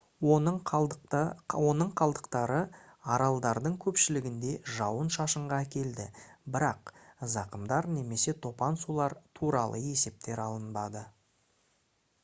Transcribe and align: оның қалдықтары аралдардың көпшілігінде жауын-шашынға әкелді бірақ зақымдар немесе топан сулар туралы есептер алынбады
оның 0.35 1.81
қалдықтары 1.99 2.61
аралдардың 3.15 3.75
көпшілігінде 3.83 4.55
жауын-шашынға 4.77 5.59
әкелді 5.67 6.07
бірақ 6.57 6.91
зақымдар 7.35 7.91
немесе 8.01 8.35
топан 8.49 8.81
сулар 8.87 9.19
туралы 9.41 9.85
есептер 9.93 10.43
алынбады 10.49 11.05